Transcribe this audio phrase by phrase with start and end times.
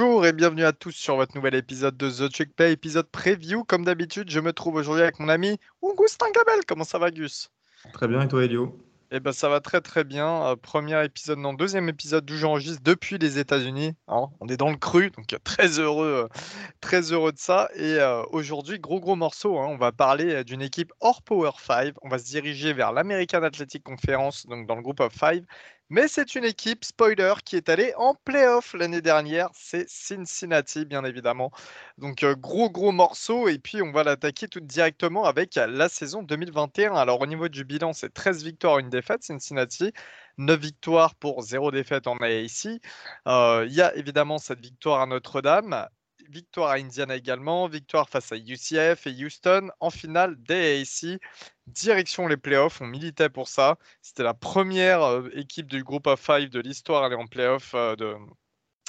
[0.00, 3.64] Bonjour et bienvenue à tous sur votre nouvel épisode de The Trick Play, épisode preview.
[3.64, 6.64] Comme d'habitude, je me trouve aujourd'hui avec mon ami Augustin Gabel.
[6.68, 7.50] Comment ça va, Gus?
[7.92, 8.78] Très bien, et toi, Elio?
[9.10, 10.44] Eh ben, ça va très très bien.
[10.44, 13.96] Euh, premier épisode, non, deuxième épisode d'où j'enregistre depuis les États-Unis.
[14.06, 14.26] Hein.
[14.38, 16.38] on est dans le cru, donc euh, très heureux, euh,
[16.80, 17.68] très heureux de ça.
[17.74, 17.98] Et
[18.30, 19.58] aujourd'hui, gros gros morceau.
[19.58, 19.66] Hein.
[19.66, 21.94] on va parler d'une équipe hors Power 5.
[22.02, 25.42] On va se diriger vers l'American Athletic Conference, donc dans le groupe of 5.
[25.90, 29.48] Mais c'est une équipe, spoiler, qui est allée en playoff l'année dernière.
[29.54, 31.50] C'est Cincinnati, bien évidemment.
[31.96, 33.48] Donc, euh, gros, gros morceau.
[33.48, 36.94] Et puis, on va l'attaquer tout directement avec la saison 2021.
[36.94, 39.92] Alors, au niveau du bilan, c'est 13 victoires, une défaite, Cincinnati.
[40.36, 42.80] 9 victoires pour 0 défaite en AAC.
[43.26, 45.88] Euh, il y a évidemment cette victoire à Notre-Dame
[46.28, 51.20] victoire à Indiana également, victoire face à UCF et Houston en finale des AAC.
[51.66, 53.76] Direction les playoffs, on militait pour ça.
[54.02, 57.72] C'était la première euh, équipe du groupe of five de l'histoire à aller en playoff
[57.74, 58.14] euh, de,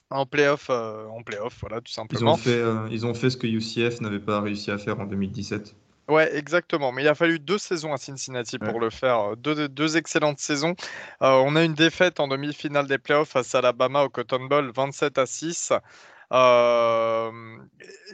[0.10, 2.38] en playoff, euh, en playoff, voilà, tout simplement.
[2.46, 5.06] Ils ont fait, ils ont fait ce que UCF n'avait pas réussi à faire en
[5.06, 5.76] 2017.
[6.08, 6.92] Ouais, exactement.
[6.92, 9.38] Mais il a fallu deux saisons à Cincinnati pour le faire.
[9.38, 10.74] Deux, deux excellentes saisons.
[11.22, 15.20] on a une défaite en demi-finale des playoffs face à Alabama au Cotton Bowl, 27
[15.20, 15.72] à 6.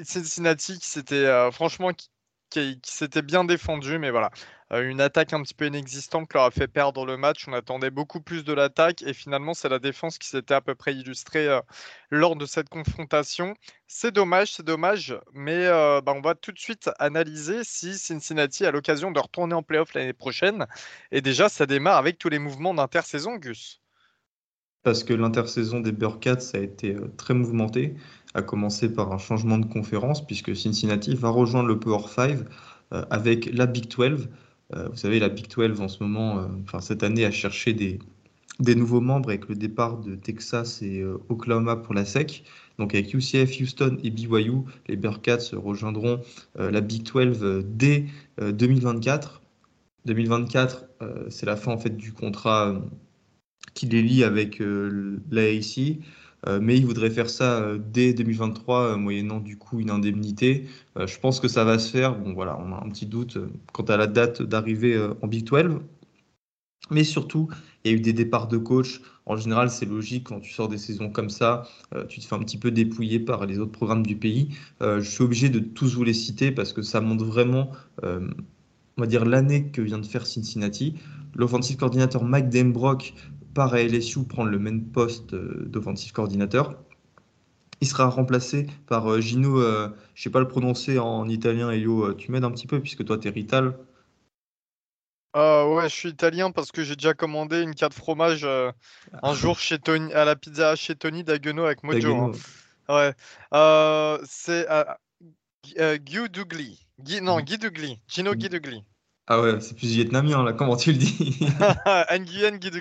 [0.04, 1.92] Cincinnati qui s'était franchement
[2.50, 4.32] qui, s'était bien défendu, mais voilà,
[4.72, 7.48] une attaque un petit peu inexistante leur a fait perdre le match.
[7.48, 10.76] On attendait beaucoup plus de l'attaque et finalement c'est la défense qui s'était à peu
[10.76, 11.60] près illustrée
[12.10, 13.56] lors de cette confrontation.
[13.88, 18.72] C'est dommage, c'est dommage, mais bah, on va tout de suite analyser si Cincinnati a
[18.72, 20.66] l'occasion de retourner en playoff l'année prochaine.
[21.12, 23.82] Et déjà, ça démarre avec tous les mouvements d'intersaison, Gus
[24.86, 27.96] parce que l'intersaison des Bearcats a été euh, très mouvementée,
[28.36, 32.38] à commencer par un changement de conférence, puisque Cincinnati va rejoindre le Power 5
[32.94, 34.30] euh, avec la Big 12.
[34.76, 37.98] Euh, vous savez, la Big 12 en ce moment, enfin cette année, a cherché des,
[38.76, 42.44] nouveaux membres avec le départ de Texas et Oklahoma pour la SEC.
[42.78, 46.22] Donc avec UCF, Houston et BYU, les Bearcats rejoindront
[46.56, 48.06] la Big 12 dès
[48.40, 49.42] 2024.
[50.06, 50.86] 2024,
[51.30, 52.76] c'est la fin en fait du contrat
[53.76, 56.00] qui les lie avec euh, l'AAC.
[56.48, 60.66] Euh, mais il voudrait faire ça euh, dès 2023, moyennant du coup une indemnité.
[60.96, 62.18] je pense que ça va se faire.
[62.18, 63.38] Bon, voilà, on a un petit doute
[63.74, 65.80] quant à la date d'arrivée en Big 12.
[66.92, 67.50] Mais surtout,
[67.84, 69.02] il y a eu des départs de coach.
[69.26, 71.64] En général, c'est logique quand tu sors des saisons comme ça,
[72.10, 74.50] tu te fais un petit peu dépouiller par les autres programmes du pays.
[74.82, 77.72] je suis obligé de tous vous les citer parce que ça montre vraiment,
[78.04, 80.94] on va dire, l'année que vient de faire Cincinnati.
[81.34, 83.14] L'offensive coordinateur Mike Denbrock
[83.56, 86.76] part à LSU prendre le même poste euh, d'offensive coordinateur.
[87.82, 91.72] Il sera remplacé par euh, Gino, euh, je ne sais pas le prononcer en italien,
[91.72, 93.78] Elio, tu m'aides un petit peu puisque toi tu es Rital.
[95.36, 99.80] ouais, je suis italien parce que j'ai déjà commandé une carte fromage un jour chez
[99.80, 102.16] Tony, à la pizza chez Tony Dagueno avec Mojo.
[102.16, 102.32] Hein.
[102.90, 104.22] Ouais.
[104.26, 104.68] c'est
[105.98, 106.86] Guy Dougli.
[107.22, 108.00] non, Guy Dougli.
[108.08, 108.84] Gino Guy Dougli.
[109.28, 111.40] Ah ouais, c'est plus vietnamien là, comment tu le dis?
[112.20, 112.60] Nguyen.
[112.60, 112.78] Donc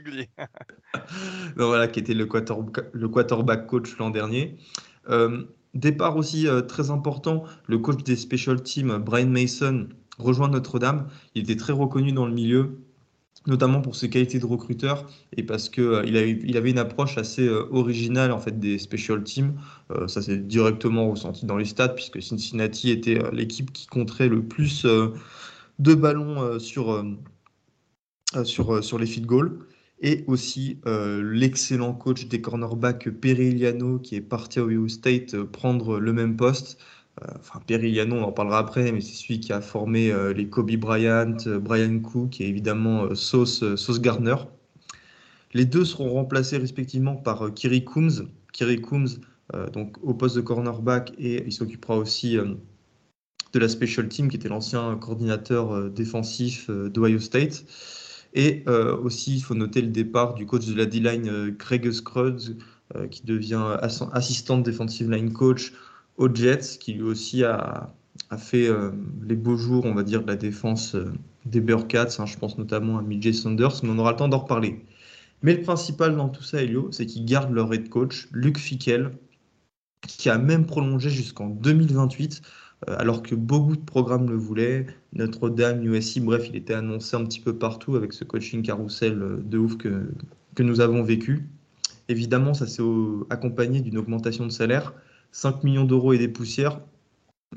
[1.56, 2.28] voilà, qui était le,
[2.92, 4.58] le quarterback coach l'an dernier.
[5.08, 9.88] Euh, départ aussi euh, très important, le coach des special teams, Brian Mason,
[10.18, 11.08] rejoint Notre-Dame.
[11.34, 12.76] Il était très reconnu dans le milieu,
[13.46, 17.48] notamment pour ses qualités de recruteur et parce qu'il euh, il, avait, une approche assez
[17.48, 19.54] originale en fait des special teams.
[20.08, 24.86] ça s'est directement ressenti dans les stats puisque Cincinnati était l'équipe qui compterait le plus
[25.78, 27.04] deux ballons euh, sur, euh,
[28.36, 29.66] euh, sur, sur les feed goals.
[30.00, 36.12] Et aussi l'excellent coach des cornerbacks Periliano qui est parti à Ohio State prendre le
[36.12, 36.78] même poste.
[37.38, 41.36] enfin, Periliano, on en parlera après, mais c'est celui qui a formé les Kobe Bryant,
[41.62, 44.34] Brian Cook et évidemment Sauce, Sauce Gardner.
[45.54, 48.28] Les deux seront remplacés respectivement par Kiri Coombs.
[48.52, 49.20] Kiri Coombs,
[49.72, 52.36] donc au poste de cornerback, et il s'occupera aussi
[53.54, 57.64] de la Special Team, qui était l'ancien coordinateur euh, défensif euh, d'Ohio State.
[58.34, 62.56] Et euh, aussi, il faut noter le départ du coach de la D-line, Greg Scruggs,
[63.10, 63.78] qui devient
[64.12, 65.72] assistant defensive line coach
[66.16, 67.94] aux Jets, qui lui aussi a,
[68.36, 68.68] fait
[69.26, 70.96] les beaux jours, on va dire, de la défense
[71.46, 72.08] des Bearcats.
[72.18, 74.84] Hein, je pense notamment à Midge Saunders, mais on aura le temps d'en reparler.
[75.42, 79.12] Mais le principal dans tout ça, Elio, c'est qu'ils gardent leur head coach, Luc Fickel,
[80.06, 82.42] qui a même prolongé jusqu'en 2028
[82.86, 84.86] alors que beaucoup de programmes le voulaient.
[85.12, 89.58] Notre-Dame, USC, bref, il était annoncé un petit peu partout avec ce coaching carousel de
[89.58, 90.10] ouf que,
[90.54, 91.48] que nous avons vécu.
[92.08, 92.82] Évidemment, ça s'est
[93.30, 94.92] accompagné d'une augmentation de salaire,
[95.32, 96.80] 5 millions d'euros et des poussières,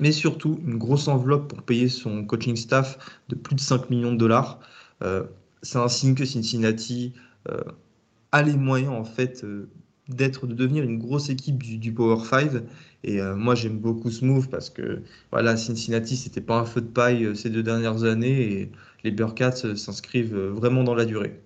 [0.00, 2.98] mais surtout une grosse enveloppe pour payer son coaching staff
[3.28, 4.60] de plus de 5 millions de dollars.
[5.02, 5.24] Euh,
[5.62, 7.12] c'est un signe que Cincinnati
[7.48, 7.60] euh,
[8.32, 9.68] a les moyens en fait euh,
[10.08, 12.62] d'être, de devenir une grosse équipe du, Power 5.
[13.04, 16.86] Et moi j'aime beaucoup ce move parce que voilà, Cincinnati c'était pas un feu de
[16.86, 18.72] paille ces deux dernières années et
[19.04, 21.40] les Bearcats s'inscrivent vraiment dans la durée.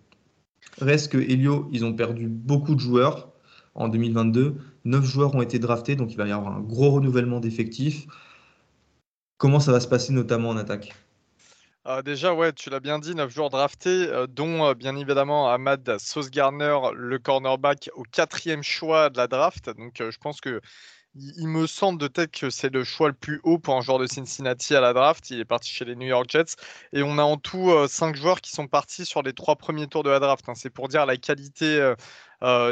[0.81, 3.33] Reste que Helio, ils ont perdu beaucoup de joueurs
[3.75, 4.57] en 2022.
[4.85, 8.07] 9 joueurs ont été draftés, donc il va y avoir un gros renouvellement d'effectifs.
[9.39, 10.95] Comment ça va se passer notamment en attaque?
[11.87, 15.51] Euh, déjà, ouais, tu l'as bien dit, 9 joueurs draftés, euh, dont euh, bien évidemment
[15.51, 19.69] Ahmad Sauce-Garner, le cornerback, au quatrième choix de la draft.
[19.71, 20.61] Donc, je pense que
[21.15, 23.99] il, me semble de tête que c'est le choix le plus haut pour un joueur
[23.99, 25.29] de Cincinnati à la draft.
[25.31, 26.57] Il est parti chez les New York Jets.
[26.93, 30.05] Et on a en tout 5 joueurs qui sont partis sur les trois premiers tours
[30.05, 30.49] de la draft.
[30.49, 30.55] Hein.
[30.55, 31.93] C'est pour dire la qualité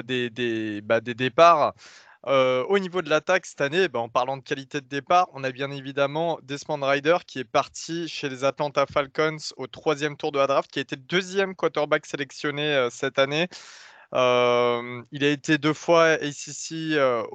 [0.05, 1.75] des, des, bah, des départs.
[2.27, 5.51] Au niveau de l'attaque cette année, bah, en parlant de qualité de départ, on a
[5.53, 10.39] bien évidemment Desmond Ryder qui est parti chez les Atlanta Falcons au troisième tour de
[10.39, 13.49] la draft, qui a été deuxième quarterback sélectionné cette année.
[14.13, 17.29] Il a été deux fois AAC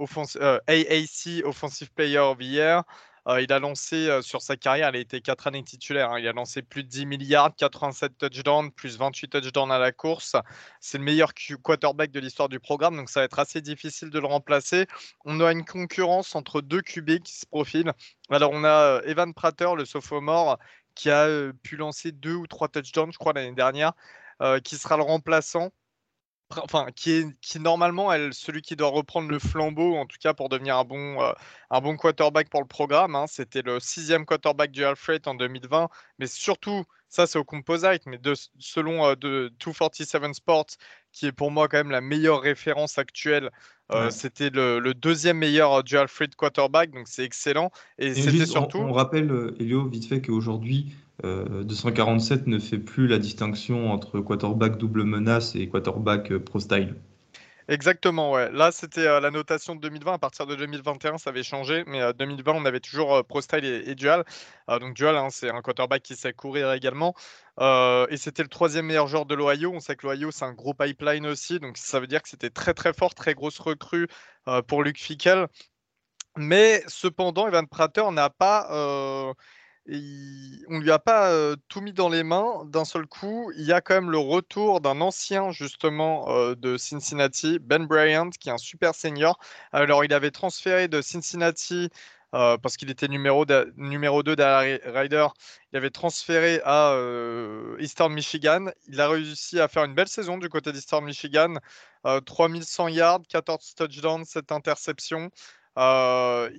[1.45, 2.83] Offensive Player of the Year.
[3.27, 6.11] Euh, il a lancé euh, sur sa carrière, il a été 4 années titulaire.
[6.11, 6.19] Hein.
[6.19, 10.35] il a lancé plus de 10 milliards, 87 touchdowns, plus 28 touchdowns à la course.
[10.79, 11.33] C'est le meilleur
[11.63, 14.85] quarterback de l'histoire du programme, donc ça va être assez difficile de le remplacer.
[15.25, 17.93] On a une concurrence entre deux QB qui se profilent.
[18.29, 20.59] Alors on a euh, Evan Prater, le sophomore,
[20.93, 21.27] qui a
[21.63, 23.93] pu lancer deux ou trois touchdowns, je crois, l'année dernière,
[24.63, 25.71] qui sera le remplaçant
[26.49, 30.33] enfin, qui est qui normalement elle, celui qui doit reprendre le flambeau, en tout cas
[30.33, 31.33] pour devenir un bon, euh,
[31.69, 33.15] un bon quarterback pour le programme.
[33.15, 33.25] Hein.
[33.27, 35.89] C'était le sixième quarterback du Alfred en 2020,
[36.19, 36.83] mais surtout,
[37.15, 40.65] ça c'est au composite, mais de, selon euh, de 247 Sports,
[41.11, 43.51] qui est pour moi quand même la meilleure référence actuelle.
[43.91, 47.71] Euh, c'était le, deuxième meilleur du Alfred quarterback, donc c'est excellent.
[47.99, 48.79] Et, c'était surtout.
[48.79, 54.77] On, rappelle, Elio, vite fait qu'aujourd'hui, 247 euh, ne fait plus la distinction entre quarterback
[54.77, 56.95] double menace et quarterback euh, pro style.
[57.67, 58.51] Exactement, ouais.
[58.51, 60.13] Là, c'était euh, la notation de 2020.
[60.13, 61.83] À partir de 2021, ça avait changé.
[61.87, 64.23] Mais 2020, on avait toujours pro style et, dual.
[64.67, 67.15] donc, dual, hein, c'est un quarterback qui sait courir également.
[67.59, 69.71] et c'était le troisième meilleur joueur de l'Ohio.
[69.73, 71.59] On sait que l'Ohio, c'est un gros pipeline aussi.
[71.59, 74.07] Donc, ça veut dire que c'était très, très fort, très grosse recrue
[74.67, 75.47] pour Luke Fickel.
[76.37, 78.67] Mais cependant, Evan Prater n'a pas
[79.87, 83.51] on lui a pas tout mis dans les mains d'un seul coup.
[83.55, 88.49] Il y a quand même le retour d'un ancien justement de Cincinnati, Ben Bryant, qui
[88.49, 89.39] est un super senior.
[89.71, 91.89] Alors il avait transféré de Cincinnati
[92.31, 93.45] parce qu'il était numéro,
[93.77, 95.27] numéro 2 derrière Ryder.
[95.71, 96.97] Il avait transféré à
[97.79, 98.65] Eastern Michigan.
[98.87, 101.53] Il a réussi à faire une belle saison du côté d'Eastern Michigan.
[102.25, 105.29] 3100 yards, 14 touchdowns, 7 interceptions.
[105.77, 106.49] Euh,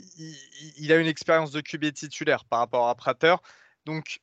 [0.79, 3.37] il, a une expérience de QB titulaire par rapport à Prater.
[3.87, 4.21] Donc,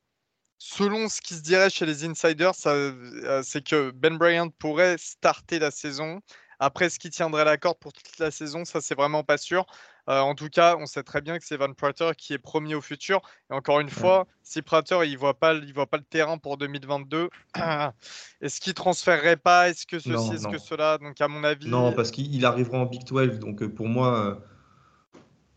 [0.59, 5.59] selon ce qui se dirait chez les insiders, euh, c'est que Ben Bryant pourrait starter
[5.59, 6.21] la saison.
[6.59, 9.65] Après, ce qui tiendrait la corde pour toute la saison, ça, c'est vraiment pas sûr.
[10.09, 12.75] Euh, en tout cas, on sait très bien que c'est Van Prater qui est premier
[12.75, 13.21] au futur.
[13.49, 16.57] Et encore une fois, si Prater il voit pas, il voit pas le terrain pour
[16.57, 17.29] 2022,
[18.41, 19.69] est-ce qu'il transférerait pas?
[19.69, 20.97] Est-ce que ceci, est-ce que cela?
[20.99, 23.39] Donc, à mon avis, non, parce qu'il arrivera en Big 12.
[23.39, 24.41] Donc, pour moi,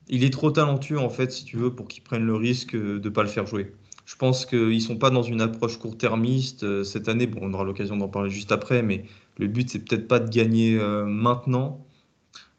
[0.08, 3.00] il est trop talentueux, en fait, si tu veux, pour qu'il prenne le risque de
[3.02, 3.72] ne pas le faire jouer.
[4.06, 6.62] Je pense qu'ils ne sont pas dans une approche court-termiste.
[6.62, 9.04] Euh, cette année, bon, on aura l'occasion d'en parler juste après, mais
[9.36, 11.84] le but, c'est peut-être pas de gagner euh, maintenant.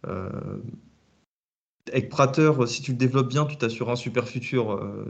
[0.07, 0.29] Euh,
[1.89, 5.05] avec Prater, si tu le développes bien, tu t'assures un super futur euh,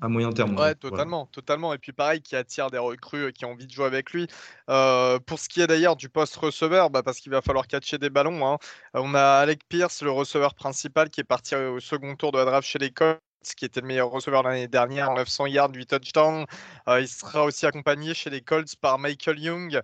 [0.00, 0.58] à moyen terme.
[0.58, 1.72] Ouais, totalement, totalement.
[1.74, 4.26] Et puis pareil, qui attire des recrues euh, qui ont envie de jouer avec lui.
[4.70, 7.98] Euh, pour ce qui est d'ailleurs du poste receveur, bah, parce qu'il va falloir catcher
[7.98, 8.46] des ballons.
[8.46, 8.58] Hein.
[8.94, 12.44] On a Alec Pierce, le receveur principal, qui est parti au second tour de la
[12.44, 13.20] draft chez les Colts
[13.56, 16.44] qui était le meilleur receveur l'année dernière, 900 yards, 8 touchdowns.
[16.88, 19.80] il sera aussi accompagné chez les Colts par Michael Young,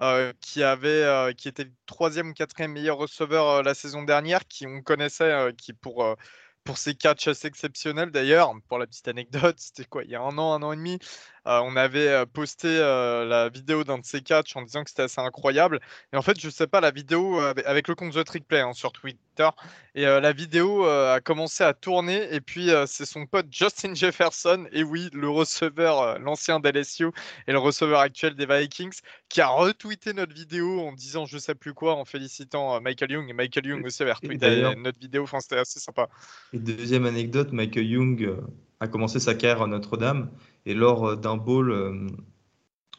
[0.00, 4.46] euh, qui, avait, euh, qui était troisième ou quatrième meilleur receveur euh, la saison dernière,
[4.46, 6.16] qui on connaissait, qui pour,
[6.62, 10.20] pour ses catchs assez exceptionnels d'ailleurs, pour la petite anecdote, c'était quoi, il y a
[10.20, 10.98] un an, un an et demi,
[11.46, 15.80] on avait posté la vidéo d'un de ses catchs en disant que c'était assez incroyable.
[16.12, 18.74] Et en fait, je sais pas, la vidéo avec, le compte The Trick Play hein,
[18.74, 19.48] sur Twitter, Twitter.
[19.94, 22.32] Et la vidéo a commencé à tourner.
[22.32, 27.08] Et puis, c'est son pote Justin Jefferson, et oui, le receveur, l'ancien d'LSU
[27.48, 31.56] et le receveur actuel des Vikings, qui a retweeté notre vidéo en disant je sais
[31.56, 33.28] plus quoi, en félicitant Michael Young.
[33.28, 35.24] Et Michael Young aussi avait retweeté notre vidéo.
[35.24, 36.08] Enfin, c'était assez sympa.
[36.52, 38.36] Et deuxième anecdote, Michael Young
[38.78, 40.30] a commencé sa carrière à Notre-Dame.
[40.64, 41.72] Et lors d'un bowl,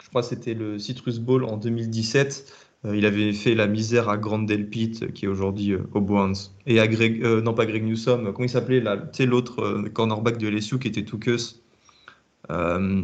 [0.01, 4.07] je crois que c'était le Citrus Bowl en 2017, euh, il avait fait la misère
[4.07, 6.35] à Grand Delpit, qui est aujourd'hui euh, au Browns.
[6.65, 9.83] Et à Greg, euh, non pas Greg Newsom, comment il s'appelait là Tu sais, l'autre
[9.93, 11.61] cornerback de LSU qui était tout queus.
[12.51, 13.03] Euh,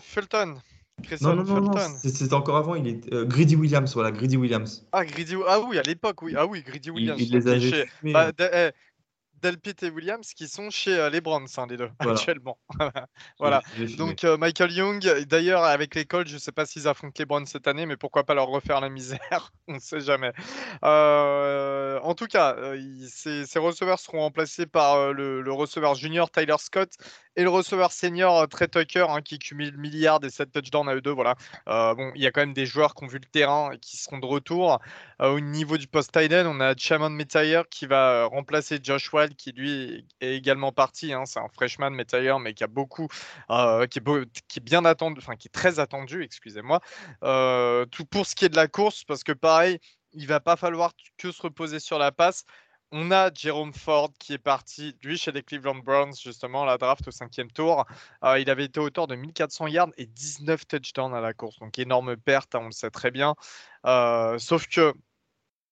[0.00, 0.54] Fulton.
[1.20, 2.76] Non, non, non, c'était encore avant.
[2.76, 4.86] Il est Greedy Williams, voilà, Greedy Williams.
[4.92, 7.20] Ah, Greedy, ah oui, à l'époque, oui, ah oui, Greedy Williams.
[7.20, 8.70] Il, les avait bah, eh,
[9.42, 12.58] Delpit et Williams qui sont chez euh, les Browns, hein, les deux, actuellement.
[13.38, 13.60] voilà.
[13.98, 17.46] Donc euh, Michael Young, d'ailleurs avec l'école, je ne sais pas s'ils affrontent les Browns
[17.46, 19.52] cette année, mais pourquoi pas leur refaire la misère?
[19.68, 20.32] On ne sait jamais.
[20.84, 22.56] Euh, en tout cas,
[23.08, 26.90] ces, receveurs seront remplacés par le, le, receveur junior Tyler Scott
[27.36, 31.00] et le receveur senior Trey Tucker hein, qui cumule milliards et 7 touchdowns à eux
[31.00, 31.12] deux.
[31.12, 31.36] Voilà.
[31.66, 33.96] bon, il y a quand même des joueurs qui ont vu le terrain et qui
[33.96, 34.80] seront de retour.
[35.20, 40.06] au niveau du post tight on a Chamon Metayer qui va remplacer Josh Qui lui
[40.20, 41.12] est également parti.
[41.12, 41.24] Hein.
[41.26, 45.48] c'est un freshman mais qui a beaucoup, qui, est qui, est bien attendu, enfin qui
[45.48, 46.80] est très attendu, excusez-moi.
[47.20, 49.78] tout pour ce qui est de la course, parce que pareil,
[50.12, 52.44] il va pas falloir que se reposer sur la passe.
[52.94, 57.08] On a Jerome Ford qui est parti, lui, chez les Cleveland Browns, justement, la draft
[57.08, 57.86] au cinquième tour.
[58.22, 61.58] Euh, il avait été auteur de 1400 yards et 19 touchdowns à la course.
[61.58, 63.34] Donc, énorme perte, hein, on le sait très bien.
[63.86, 64.92] Euh, sauf que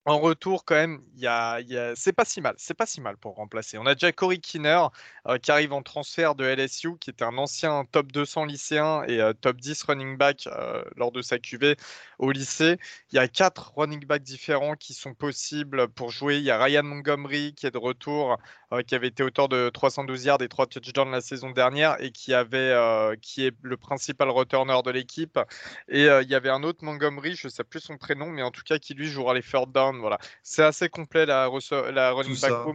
[0.06, 1.02] en retour, quand même,
[1.94, 2.54] c'est pas si mal.
[2.56, 3.76] C'est pas si mal pour remplacer.
[3.78, 4.86] On a déjà Corey Kinner
[5.28, 9.20] euh, qui arrive en transfert de LSU, qui était un ancien top 200 lycéen et
[9.20, 11.76] euh, top 10 running back euh, lors de sa QV
[12.18, 12.78] au lycée.
[13.12, 16.38] Il y a quatre running backs différents qui sont possibles pour jouer.
[16.38, 18.38] Il y a Ryan Montgomery qui est de retour,
[18.86, 22.34] qui avait été auteur de 312 yards et 3 touchdowns la saison dernière et qui,
[22.34, 22.74] avait,
[23.20, 25.38] qui est le principal returner de l'équipe.
[25.88, 28.50] Et il y avait un autre Montgomery, je ne sais plus son prénom, mais en
[28.50, 30.18] tout cas qui lui jouera les third down voilà.
[30.42, 31.50] C'est assez complet la,
[31.92, 32.66] la running tout back ça,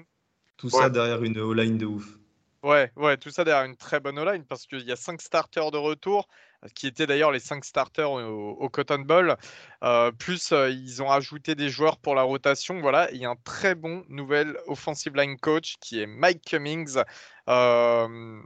[0.58, 2.18] Tout ça derrière une O-line de ouf.
[2.66, 5.70] Ouais, ouais, tout ça derrière une très bonne O-line parce qu'il y a cinq starters
[5.70, 6.28] de retour,
[6.74, 9.36] qui étaient d'ailleurs les cinq starters au, Cotton Bowl.
[9.84, 12.80] Euh, plus euh, ils ont ajouté des joueurs pour la rotation.
[12.82, 16.98] Voilà, il y a un très bon nouvel offensive line coach qui est Mike Cummings.
[17.50, 18.42] Euh,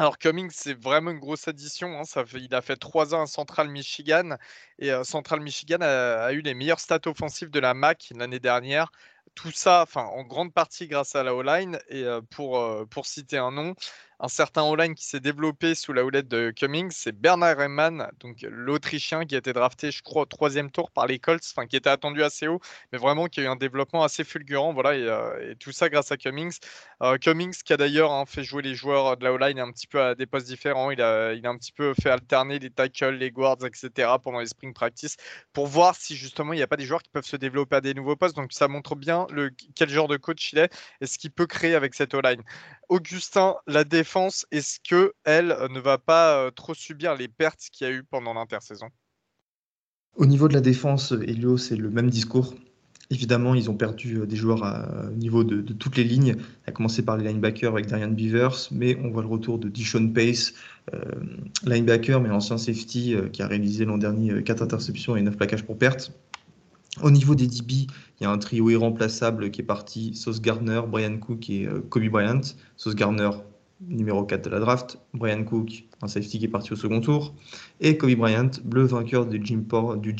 [0.00, 1.98] alors Cummings, c'est vraiment une grosse addition.
[1.98, 2.24] Hein.
[2.34, 4.36] Il a fait trois ans à Central Michigan
[4.78, 8.92] et euh, Central Michigan a, eu les meilleures stats offensives de la MAC l'année dernière.
[9.34, 11.78] Tout ça, en grande partie grâce à la O-line.
[11.88, 13.74] Et euh, pour, euh, pour citer un nom,
[14.20, 18.38] un certain O-line qui s'est développé sous la houlette de Cummings, c'est Bernard Rehmann, donc
[18.42, 21.76] l'Autrichien qui a été drafté, je crois, au troisième tour par les Colts, enfin qui
[21.76, 22.60] était attendu assez haut,
[22.92, 26.10] mais vraiment qui a eu un développement assez fulgurant, voilà, et, euh, tout ça grâce
[26.10, 26.58] à Cummings.
[27.20, 30.02] Cummings qui a d'ailleurs hein, fait jouer les joueurs de la O-line un petit peu
[30.02, 33.14] à des postes différents, il a, il a un petit peu fait alterner les tackles,
[33.14, 34.10] les guards, etc.
[34.22, 35.16] pendant les spring practice
[35.52, 37.80] pour voir si justement il n'y a pas des joueurs qui peuvent se développer à
[37.80, 38.36] des nouveaux postes.
[38.36, 39.17] Donc ça montre bien
[39.74, 42.42] quel genre de coach il est et ce qu'il peut créer avec cette O-line.
[42.88, 47.68] Augustin, la défense, est-ce que elle euh, ne va pas euh, trop subir les pertes
[47.70, 48.88] qu'il y a eu pendant l'intersaison?
[50.16, 52.54] Au niveau de la défense, Elio, c'est le même discours.
[53.10, 54.62] Évidemment, ils ont perdu euh, des joueurs
[55.10, 58.96] au niveau de, toutes les lignes, à commencer par les linebackers avec Darian Beavers, mais
[59.02, 60.54] on voit le retour de Dishon Pace,
[61.64, 65.76] linebacker, mais ancien safety, qui a réalisé l'an dernier 4 interceptions et 9 plaquages pour
[65.76, 66.12] perte.
[67.02, 67.86] Au niveau des DB,
[68.20, 71.80] il y a un trio irremplaçable qui est parti Sauce Gardner, Brian Cook et euh,
[71.88, 72.40] Kobe Bryant.
[72.76, 73.30] Sauce Gardner,
[73.80, 74.98] numéro 4 de la draft.
[75.14, 77.34] Brian Cook, un safety qui est parti au second tour.
[77.80, 79.64] Et Kobe Bryant, le vainqueur du Jim,
[79.98, 80.16] du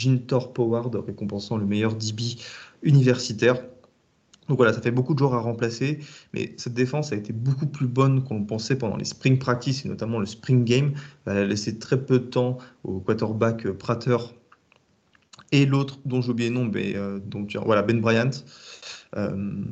[0.59, 2.37] Award, récompensant le meilleur DB
[2.83, 3.61] universitaire.
[4.49, 5.99] Donc voilà, ça fait beaucoup de joueurs à remplacer,
[6.33, 9.85] mais cette défense a été beaucoup plus bonne qu'on le pensait pendant les spring practice
[9.85, 10.93] et notamment le spring game.
[11.27, 14.17] Elle a laissé très peu de temps au quarterback euh, Prater
[15.53, 18.31] et l'autre dont j'ai oublié le nom, mais, euh, donc, voilà, Ben Bryant.
[19.17, 19.65] Euh,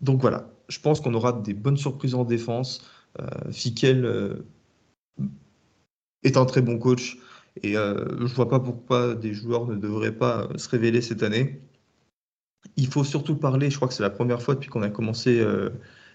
[0.00, 2.82] donc voilà, je pense qu'on aura des bonnes surprises en défense.
[3.20, 4.42] Euh, Fickel
[6.22, 7.18] est un très bon coach
[7.62, 11.60] et je vois pas pourquoi des joueurs ne devraient pas se révéler cette année.
[12.76, 15.44] Il faut surtout parler, je crois que c'est la première fois depuis qu'on a commencé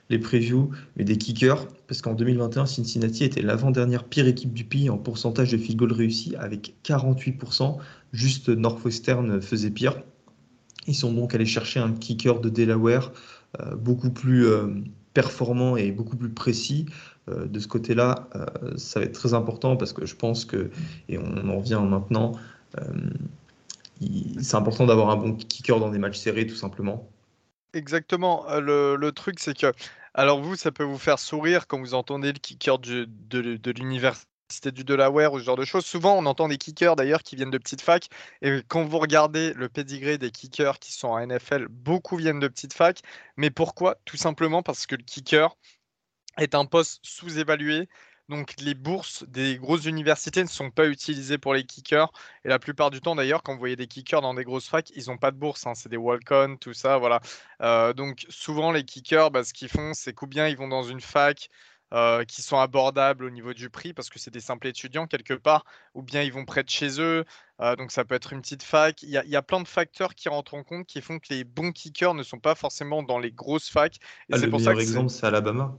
[0.10, 4.90] les previews, mais des kickers, parce qu'en 2021, Cincinnati était l'avant-dernière pire équipe du pays
[4.90, 7.78] en pourcentage de field goal réussi avec 48%.
[8.12, 10.02] Juste Northwestern faisait pire.
[10.88, 13.12] Ils sont donc allés chercher un kicker de Delaware
[13.60, 14.68] euh, beaucoup plus euh,
[15.14, 16.86] performant et beaucoup plus précis.
[17.30, 18.28] Euh, de ce côté-là,
[18.78, 20.70] ça va être très important parce que je pense que,
[21.08, 22.34] et on en vient maintenant,
[24.40, 27.10] c'est important d'avoir un bon kicker dans des matchs serrés, tout simplement.
[27.74, 28.46] Exactement.
[28.60, 29.74] Le, truc, c'est que,
[30.14, 33.72] alors vous, ça peut vous faire sourire quand vous entendez le kicker de, de
[34.50, 35.86] l'université du Delaware ou ce genre de choses.
[35.86, 38.10] Souvent, on entend des kickers d'ailleurs qui viennent de petites facs.
[38.42, 42.48] Et quand vous regardez le pedigree des kickers qui sont en NFL, beaucoup viennent de
[42.48, 43.02] petites facs.
[43.38, 43.96] Mais pourquoi?
[44.06, 45.56] Tout simplement parce que le kicker
[46.38, 47.88] est un poste sous-évalué
[48.30, 52.12] donc les bourses des grosses universités ne sont pas utilisées pour les kickers.
[52.46, 54.92] Et la plupart du temps, d'ailleurs, quand vous voyez des kickers dans des grosses facs,
[54.96, 55.66] ils n'ont pas de bourse.
[55.66, 55.74] Hein.
[55.74, 57.22] C'est des walk-on, tout ça, voilà.
[57.64, 61.02] Euh, donc souvent, les kickers, bah, ce qu'ils font, c'est qu'ou ils vont dans une
[61.02, 61.50] fac
[61.94, 65.34] euh, qui sont abordables au niveau du prix parce que c'est des simples étudiants quelque
[65.34, 67.26] part, ou bien ils vont près de chez eux.
[67.62, 69.02] Euh, donc ça peut être une petite fac.
[69.04, 71.44] Il y, y, a plein de facteurs qui rentrent en compte qui font que les
[71.44, 73.96] bons kickers ne sont pas forcément dans les grosses facs.
[74.30, 75.78] Et ah, le pour meilleur exemple, c'est Alabama.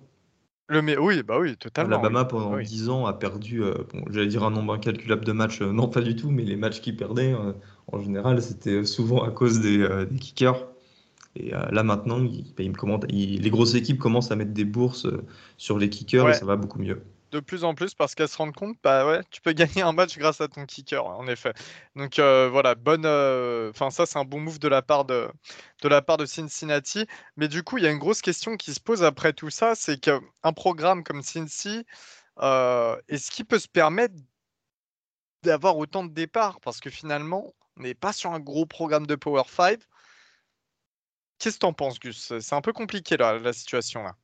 [0.71, 1.97] Le mais oui, bah oui, totalement.
[1.97, 3.75] Alabama, pendant 10 ans, a perdu, euh,
[4.09, 6.81] j'allais dire un nombre incalculable de matchs, euh, non pas du tout, mais les matchs
[6.81, 7.53] qu'ils perdaient, euh,
[7.89, 9.85] en général, c'était souvent à cause des,
[10.21, 10.69] kickers.
[11.37, 15.07] Et là, maintenant, bah, les grosses équipes commencent à mettre des bourses
[15.57, 18.37] sur les kickers et ça va beaucoup mieux de plus en plus parce qu'elles se
[18.37, 21.53] rendent compte, bah ouais, tu peux gagner un match grâce à ton kicker, en effet.
[21.97, 23.05] Donc euh, voilà, bonne.
[23.07, 25.29] Euh, enfin, ça, c'est un bon move de la part de,
[25.83, 27.07] de la part de Cincinnati.
[27.37, 29.75] Mais du coup, il y a une grosse question qui se pose après tout ça,
[29.75, 31.85] c'est qu'un programme comme Cincy,
[32.41, 34.15] euh, est-ce qu'il peut se permettre
[35.43, 36.61] d'avoir autant de départs?
[36.61, 39.81] Parce que finalement, on n'est pas sur un gros programme de Power 5.
[41.41, 42.35] Qu'est-ce que tu en penses, Gus?
[42.39, 44.15] C'est un peu compliqué la situation là.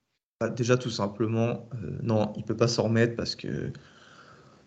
[0.41, 3.73] Bah, déjà, tout simplement, euh, non, il ne peut pas s'en remettre parce que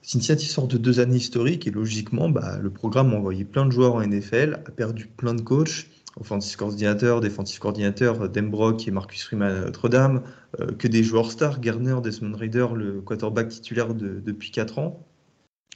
[0.02, 3.72] Cincinnati sort de deux années historiques et logiquement, bah, le programme a envoyé plein de
[3.72, 5.86] joueurs en NFL, a perdu plein de coachs,
[6.20, 10.24] offensive coordinateur, défensif coordinateur, Dembrock et Marcus Freeman à Notre-Dame,
[10.60, 15.06] euh, que des joueurs stars, Garner, Desmond Raider, le quarterback titulaire depuis 4 ans.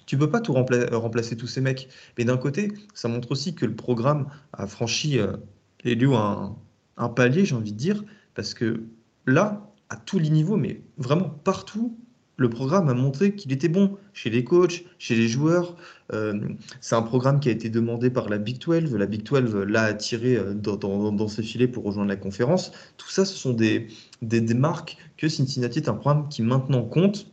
[0.07, 1.87] Tu peux pas tout remplacer tous ces mecs.
[2.17, 5.37] Mais d'un côté, ça montre aussi que le programme a franchi euh,
[5.85, 6.55] un,
[6.97, 8.03] un palier, j'ai envie de dire,
[8.35, 8.83] parce que
[9.25, 11.97] là, à tous les niveaux, mais vraiment partout,
[12.37, 15.75] le programme a montré qu'il était bon chez les coachs, chez les joueurs.
[16.13, 16.39] Euh,
[16.81, 18.95] c'est un programme qui a été demandé par la Big 12.
[18.95, 22.71] La Big 12 l'a attiré euh, dans, ses filets pour rejoindre la conférence.
[22.97, 23.87] Tout ça, ce sont des,
[24.21, 27.27] des, marques que Cincinnati est un programme qui maintenant compte.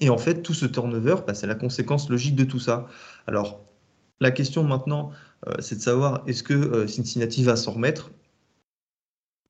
[0.00, 2.86] Et en fait, tout ce turnover, bah, c'est la conséquence logique de tout ça.
[3.26, 3.60] Alors,
[4.20, 5.10] la question maintenant,
[5.58, 8.10] c'est de savoir est-ce que Cincinnati va s'en remettre?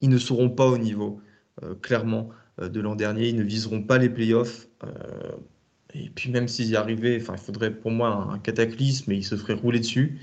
[0.00, 1.20] Ils ne seront pas au niveau.
[1.62, 3.28] Euh, clairement euh, de l'an dernier.
[3.28, 4.68] Ils ne viseront pas les playoffs.
[4.84, 4.88] Euh,
[5.92, 9.24] et puis même s'ils y arrivaient, enfin, il faudrait pour moi un, cataclysme et ils
[9.24, 10.18] se feraient rouler dessus.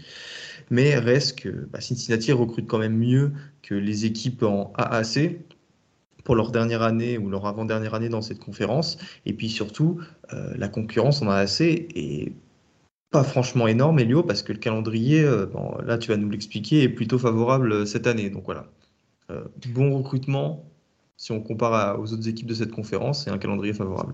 [0.71, 5.37] Mais reste que bah, Cincinnati recrute quand même mieux que les équipes en AAC
[6.23, 8.97] pour leur dernière année ou leur avant-dernière année dans cette conférence.
[9.27, 10.01] Et puis surtout,
[10.31, 12.33] la concurrence en AAC est
[13.11, 15.23] pas franchement énorme, Elio, parce que le calendrier,
[15.83, 18.29] là tu vas nous l'expliquer, est plutôt favorable cette année.
[18.29, 18.67] Donc voilà,
[19.67, 20.65] bon recrutement,
[21.17, 24.13] si on compare aux autres équipes de cette conférence, c'est un calendrier favorable.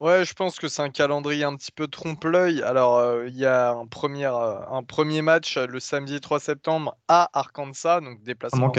[0.00, 2.62] Ouais, je pense que c'est un calendrier un petit peu trompe-l'œil.
[2.62, 6.38] Alors, euh, il y a un premier, euh, un premier match euh, le samedi 3
[6.38, 8.72] septembre à Arkansas, donc déplacement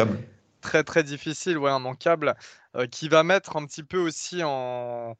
[0.62, 2.36] très très difficile, ouais, immanquable,
[2.92, 5.16] qui va mettre un petit peu aussi en,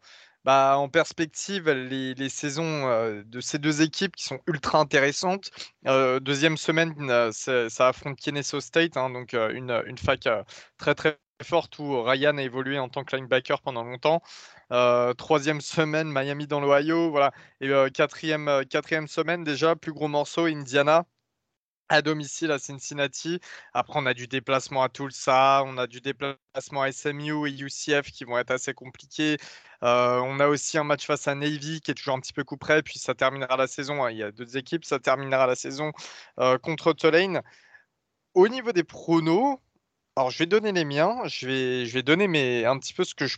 [0.46, 5.52] bah, en perspective les, saisons de ces deux équipes qui sont ultra intéressantes.
[6.22, 10.28] deuxième semaine, ça affronte Kennesaw State, hein, donc une, une fac
[10.78, 14.22] très très forte où Ryan a évolué en tant que linebacker pendant longtemps.
[14.72, 17.10] Euh, troisième semaine, Miami dans l'Ohio.
[17.12, 17.32] Voilà.
[17.62, 21.06] Et euh, euh, quatrième semaine, déjà, plus gros morceau, Indiana
[21.90, 23.40] à domicile à Cincinnati.
[23.74, 28.12] Après, on a du déplacement à Tulsa, on a du déplacement à SMU et UCF
[28.12, 29.38] qui vont être assez compliqués.
[29.82, 32.58] on a aussi un match face à Navy qui est toujours un petit peu coup
[32.58, 34.04] près, puis ça terminera la saison.
[34.04, 34.12] Hein.
[34.12, 35.92] Il y a deux équipes, ça terminera la saison
[36.62, 37.42] contre Tulane.
[38.36, 39.60] Au niveau des pronos,
[40.20, 41.22] alors, je vais donner les miens.
[41.28, 43.38] Je vais, je vais donner mes, un petit peu ce que je,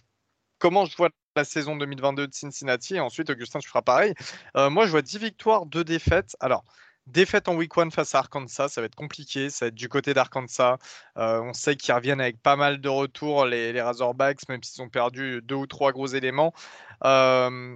[0.58, 3.00] comment je vois la saison 2022 de Cincinnati.
[3.00, 4.16] Ensuite, Augustin, tu feras pareil.
[4.58, 6.36] Euh, moi, je vois 10 victoires, 2 défaites.
[6.40, 6.64] Alors,
[7.08, 9.50] défaite en week 1 face à Arkansas, ça va être compliqué.
[9.50, 10.78] Ça va être du côté d'Arkansas.
[11.18, 14.82] Euh, on sait qu'ils reviennent avec pas mal de retours, les, les Razorbacks, même s'ils
[14.82, 16.54] ont perdu deux ou trois gros éléments.
[17.04, 17.76] Euh,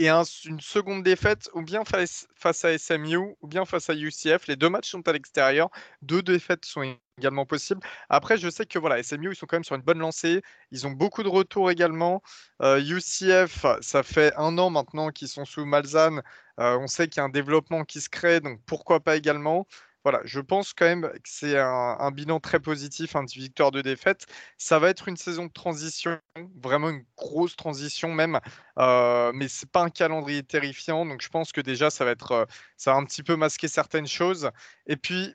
[0.00, 2.26] et une seconde défaite ou bien face,
[2.64, 4.46] à SMU ou bien face à UCF.
[4.48, 5.68] Les deux matchs sont à l'extérieur.
[6.00, 7.82] Deux défaites sont également possibles.
[8.08, 10.42] Après, je sais que voilà, SMU, ils sont quand même sur une bonne lancée.
[10.70, 12.22] Ils ont beaucoup de retours également.
[12.62, 16.22] UCF, euh, ça fait un an maintenant qu'ils sont sous Malzahn.
[16.60, 19.66] Euh, on sait qu'il y a un développement qui se crée, donc pourquoi pas également.
[20.04, 23.82] Voilà, je pense quand même que c'est un, bilan très positif, un 10 victoires, de
[23.82, 24.26] défaites.
[24.56, 26.18] Ça va être une saison de transition,
[26.62, 28.40] vraiment une grosse transition même,
[28.78, 32.32] euh, mais c'est pas un calendrier terrifiant, donc je pense que déjà ça va être,
[32.32, 32.44] euh,
[32.76, 34.50] ça va un petit peu masquer certaines choses.
[34.86, 35.34] Et puis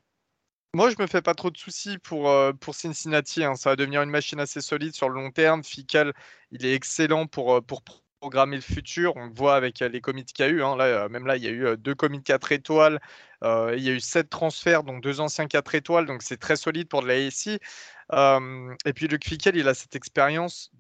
[0.74, 3.44] moi, je me fais pas trop de soucis pour, euh, pour Cincinnati.
[3.44, 3.56] Hein.
[3.56, 5.64] Ça va devenir une machine assez solide sur le long terme.
[5.64, 6.14] Fical,
[6.52, 7.82] il est excellent pour, pour
[8.20, 9.16] programmer le futur.
[9.16, 10.64] On le voit avec euh, les commits qu'il y a eu.
[10.64, 10.76] Hein.
[10.76, 13.00] Là, euh, même là, il y a eu euh, deux commits 4 étoiles.
[13.44, 16.06] il y a eu sept transferts, donc deux anciens 4 étoiles.
[16.06, 17.16] Donc c'est très solide pour de la
[18.86, 20.72] et puis Luc Fickel, il a cette expérience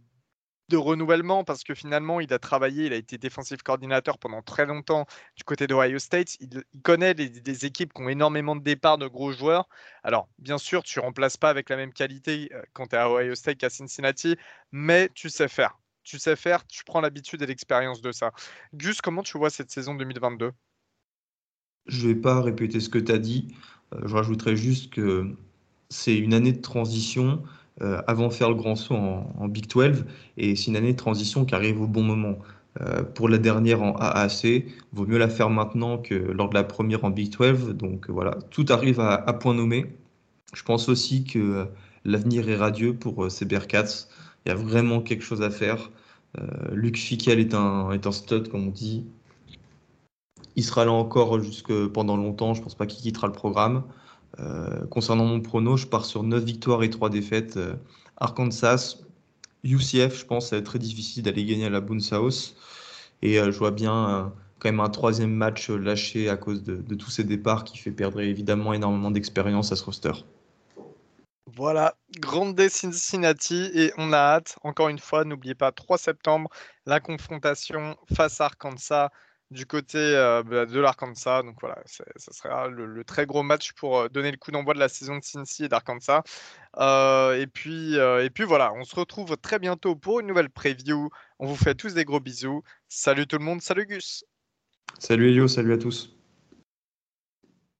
[0.69, 4.65] de renouvellement parce que finalement, il a travaillé, il a été défensif coordinateur pendant très
[4.65, 6.38] longtemps du côté d'Ohio State.
[6.39, 9.67] Il, connaît des, équipes qui ont énormément de départs de gros joueurs.
[10.04, 13.36] Alors, bien sûr, tu remplaces pas avec la même qualité quand tu es à Ohio
[13.36, 14.38] State qu'à Cincinnati,
[14.71, 18.31] mais tu sais faire tu sais faire, tu prends l'habitude et l'expérience de ça.
[18.73, 20.51] Gus, comment tu vois cette saison 2022
[21.87, 23.53] Je ne vais pas répéter ce que tu as dit.
[23.93, 25.35] Euh, je rajouterai juste que
[25.89, 27.43] c'est une année de transition
[27.81, 30.05] euh, avant de faire le grand saut en, Big 12
[30.37, 32.37] et c'est une année de transition qui arrive au bon moment.
[32.81, 36.63] Euh, pour la dernière en AAC, vaut mieux la faire maintenant que lors de la
[36.63, 37.69] première en Big 12.
[37.69, 39.85] Donc voilà, tout arrive à, point nommé.
[40.53, 41.67] Je pense aussi que
[42.03, 44.07] l'avenir est radieux pour ces Bearcats.
[44.45, 45.89] Il y a vraiment quelque chose à faire.
[46.38, 49.05] Euh, Luc Fickel est un, stud, comme on dit.
[50.55, 52.53] Il sera là encore jusque pendant longtemps.
[52.53, 53.84] Je ne pense pas qu'il quittera le programme.
[54.39, 57.58] Euh, concernant mon prono, je pars sur 9 victoires et 3 défaites.
[57.58, 57.75] Euh,
[58.17, 58.97] Arkansas,
[59.63, 62.55] UCF, je pense, ça va être très difficile d'aller gagner à la Boone South.
[63.21, 67.23] Et je vois bien quand même un troisième match lâché à cause de tous ces
[67.23, 70.12] départs qui fait perdre évidemment énormément d'expérience à ce roster.
[71.47, 76.49] Voilà, Grande Cincinnati et on a hâte, encore une fois, n'oubliez pas, 3 septembre,
[76.88, 79.12] la confrontation face à Arkansas
[79.51, 81.43] du côté euh, bah, de l'Arkansas.
[81.43, 84.79] Donc voilà, ça sera le, très gros match pour euh, donner le coup d'envoi de
[84.79, 86.23] la saison de Cincy et d'Arkansas.
[86.77, 91.10] Euh, et, puis, et puis voilà, on se retrouve très bientôt pour une nouvelle preview.
[91.39, 92.63] On vous fait tous des gros bisous.
[92.88, 94.25] Salut tout le monde, salut Gus.
[94.99, 96.14] Salut Elio, salut à tous.